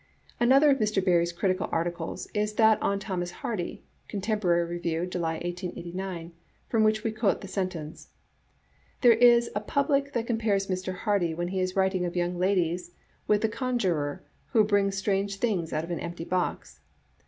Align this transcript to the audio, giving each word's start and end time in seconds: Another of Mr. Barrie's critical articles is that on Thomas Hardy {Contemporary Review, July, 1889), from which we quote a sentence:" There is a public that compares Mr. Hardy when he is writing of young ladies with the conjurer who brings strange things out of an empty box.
Another 0.39 0.71
of 0.71 0.79
Mr. 0.79 1.05
Barrie's 1.05 1.31
critical 1.31 1.69
articles 1.71 2.27
is 2.33 2.53
that 2.55 2.81
on 2.81 2.97
Thomas 2.97 3.29
Hardy 3.45 3.83
{Contemporary 4.07 4.67
Review, 4.67 5.05
July, 5.05 5.33
1889), 5.33 6.31
from 6.67 6.83
which 6.83 7.03
we 7.03 7.11
quote 7.11 7.43
a 7.43 7.47
sentence:" 7.47 8.07
There 9.01 9.11
is 9.11 9.51
a 9.55 9.59
public 9.59 10.13
that 10.13 10.25
compares 10.25 10.65
Mr. 10.65 10.95
Hardy 10.95 11.35
when 11.35 11.49
he 11.49 11.59
is 11.59 11.75
writing 11.75 12.03
of 12.03 12.15
young 12.15 12.39
ladies 12.39 12.93
with 13.27 13.41
the 13.43 13.47
conjurer 13.47 14.23
who 14.53 14.63
brings 14.63 14.97
strange 14.97 15.35
things 15.35 15.71
out 15.71 15.83
of 15.83 15.91
an 15.91 15.99
empty 15.99 16.25
box. 16.25 16.79